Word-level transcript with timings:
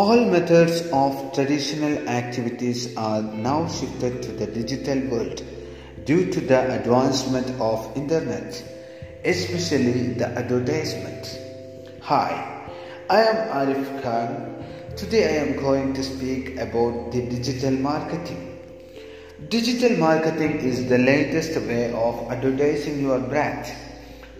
All 0.00 0.26
methods 0.26 0.82
of 0.92 1.32
traditional 1.34 2.08
activities 2.08 2.96
are 2.96 3.20
now 3.20 3.66
shifted 3.66 4.22
to 4.22 4.30
the 4.30 4.46
digital 4.46 5.00
world 5.10 5.42
due 6.04 6.30
to 6.30 6.40
the 6.40 6.60
advancement 6.74 7.50
of 7.60 7.96
internet, 7.96 8.62
especially 9.24 10.12
the 10.12 10.28
advertisement. 10.28 11.40
Hi, 12.02 12.30
I 13.10 13.22
am 13.24 13.38
Arif 13.60 14.02
Khan. 14.04 14.64
Today 14.96 15.24
I 15.32 15.46
am 15.46 15.56
going 15.56 15.94
to 15.94 16.04
speak 16.04 16.60
about 16.60 17.10
the 17.10 17.22
digital 17.22 17.72
marketing. 17.72 18.56
Digital 19.48 19.96
marketing 19.96 20.60
is 20.60 20.88
the 20.88 20.98
latest 20.98 21.56
way 21.62 21.92
of 21.92 22.30
advertising 22.30 23.02
your 23.02 23.18
brand. 23.18 23.66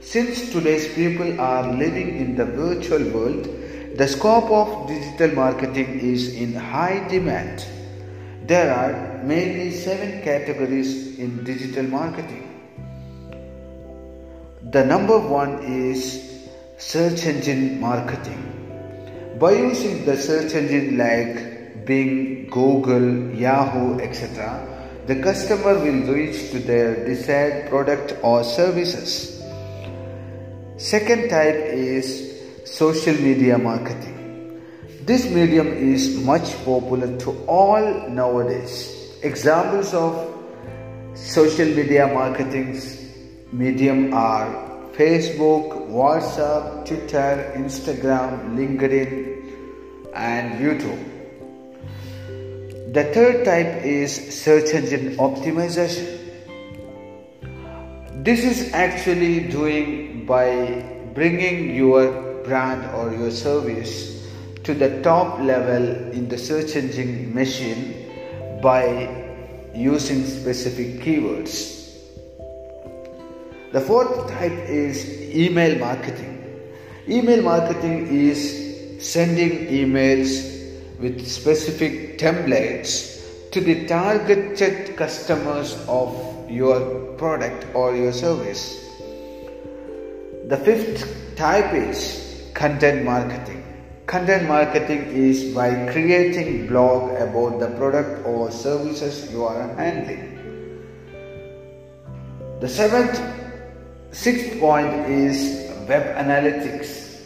Since 0.00 0.50
today's 0.50 0.92
people 0.94 1.40
are 1.40 1.72
living 1.72 2.16
in 2.16 2.34
the 2.34 2.44
virtual 2.44 3.08
world, 3.12 3.60
the 3.96 4.08
scope 4.08 4.50
of 4.50 4.88
digital 4.88 5.36
marketing 5.36 6.00
is 6.00 6.34
in 6.34 6.52
high 6.52 7.06
demand. 7.06 7.64
There 8.44 8.74
are 8.74 9.22
mainly 9.22 9.70
seven 9.70 10.20
categories 10.22 11.16
in 11.16 11.44
digital 11.44 11.84
marketing. 11.84 12.50
The 14.72 14.84
number 14.84 15.18
one 15.20 15.62
is 15.62 16.42
search 16.76 17.24
engine 17.24 17.80
marketing. 17.80 18.42
By 19.38 19.52
using 19.52 20.04
the 20.04 20.16
search 20.16 20.54
engine 20.54 20.98
like 20.98 21.86
Bing, 21.86 22.48
Google, 22.50 23.32
Yahoo, 23.32 24.00
etc., 24.00 24.74
the 25.06 25.22
customer 25.22 25.74
will 25.78 26.12
reach 26.12 26.50
to 26.50 26.58
their 26.58 27.06
desired 27.06 27.70
product 27.70 28.16
or 28.22 28.42
services. 28.42 29.40
Second 30.78 31.28
type 31.28 31.54
is 31.54 32.33
social 32.64 33.14
media 33.14 33.58
marketing. 33.58 34.62
This 35.04 35.28
medium 35.30 35.68
is 35.68 36.16
much 36.24 36.52
popular 36.64 37.18
to 37.18 37.30
all 37.46 38.08
nowadays. 38.08 39.18
Examples 39.22 39.92
of 39.92 40.34
social 41.14 41.66
media 41.66 42.06
marketing 42.06 42.80
medium 43.52 44.14
are 44.14 44.48
Facebook, 44.94 45.90
WhatsApp, 45.90 46.86
Twitter, 46.86 47.52
Instagram, 47.54 48.56
LinkedIn 48.56 50.12
and 50.14 50.58
YouTube. 50.58 51.12
The 52.94 53.04
third 53.12 53.44
type 53.44 53.84
is 53.84 54.40
search 54.42 54.72
engine 54.72 55.16
optimization. 55.16 56.18
This 58.24 58.42
is 58.42 58.72
actually 58.72 59.48
doing 59.48 60.24
by 60.24 60.82
bringing 61.12 61.74
your 61.74 62.33
brand 62.44 62.84
or 62.94 63.12
your 63.12 63.30
service 63.30 64.22
to 64.64 64.74
the 64.74 65.02
top 65.02 65.40
level 65.40 65.84
in 66.12 66.28
the 66.28 66.38
search 66.38 66.76
engine 66.76 67.34
machine 67.34 68.60
by 68.62 68.84
using 69.74 70.24
specific 70.24 71.00
keywords. 71.00 71.74
The 73.72 73.80
fourth 73.80 74.30
type 74.30 74.52
is 74.52 75.04
email 75.34 75.78
marketing. 75.78 76.32
Email 77.08 77.42
marketing 77.42 78.06
is 78.06 78.38
sending 79.00 79.66
emails 79.66 80.54
with 81.00 81.26
specific 81.26 82.18
templates 82.18 83.50
to 83.50 83.60
the 83.60 83.86
targeted 83.86 84.96
customers 84.96 85.76
of 85.88 86.50
your 86.50 87.12
product 87.18 87.66
or 87.74 87.94
your 87.94 88.12
service. 88.12 88.80
The 90.48 90.56
fifth 90.56 91.36
type 91.36 91.74
is 91.74 92.33
content 92.54 93.04
marketing. 93.04 93.62
Content 94.06 94.46
marketing 94.46 95.02
is 95.10 95.52
by 95.52 95.68
creating 95.90 96.68
blog 96.68 97.10
about 97.20 97.58
the 97.58 97.66
product 97.76 98.24
or 98.24 98.50
services 98.50 99.30
you 99.32 99.44
are 99.44 99.74
handling. 99.74 100.30
The 102.60 102.68
seventh, 102.68 103.20
sixth 104.12 104.60
point 104.60 104.94
is 105.10 105.68
web 105.88 106.14
analytics. 106.14 107.18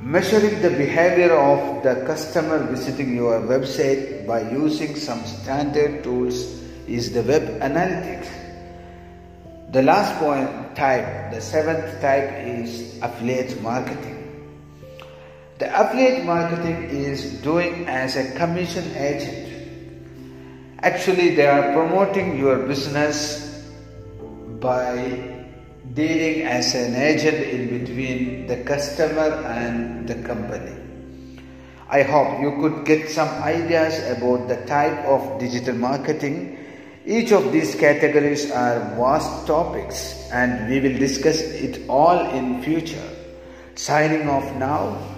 Measuring 0.00 0.62
the 0.62 0.70
behavior 0.70 1.32
of 1.34 1.82
the 1.82 2.06
customer 2.06 2.58
visiting 2.58 3.16
your 3.16 3.40
website 3.40 4.26
by 4.28 4.48
using 4.48 4.94
some 4.94 5.24
standard 5.26 6.04
tools 6.04 6.62
is 6.86 7.12
the 7.12 7.22
web 7.22 7.42
analytics. 7.60 8.28
The 9.72 9.82
last 9.82 10.16
point 10.20 10.76
type, 10.76 11.32
the 11.32 11.40
seventh 11.40 12.00
type 12.00 12.30
is 12.46 12.96
affiliate 13.02 13.60
marketing. 13.60 14.17
The 15.58 15.68
affiliate 15.74 16.24
marketing 16.24 16.90
is 16.90 17.40
doing 17.42 17.86
as 17.88 18.16
a 18.16 18.32
commission 18.36 18.84
agent. 18.96 19.46
Actually, 20.80 21.34
they 21.34 21.46
are 21.46 21.72
promoting 21.72 22.38
your 22.38 22.66
business 22.66 23.66
by 24.60 25.46
dealing 25.94 26.42
as 26.42 26.74
an 26.74 26.94
agent 26.94 27.36
in 27.36 27.80
between 27.80 28.46
the 28.46 28.62
customer 28.64 29.42
and 29.46 30.06
the 30.08 30.14
company. 30.22 30.76
I 31.90 32.02
hope 32.02 32.40
you 32.40 32.58
could 32.60 32.84
get 32.84 33.10
some 33.10 33.28
ideas 33.42 33.98
about 34.16 34.46
the 34.46 34.64
type 34.66 35.04
of 35.06 35.40
digital 35.40 35.74
marketing 35.74 36.58
each 37.08 37.32
of 37.32 37.52
these 37.52 37.74
categories 37.74 38.50
are 38.50 38.80
vast 38.94 39.46
topics 39.46 40.28
and 40.30 40.68
we 40.68 40.78
will 40.78 40.98
discuss 40.98 41.40
it 41.40 41.88
all 41.88 42.18
in 42.36 42.62
future. 42.62 43.08
Signing 43.76 44.28
off 44.28 44.44
now. 44.56 45.17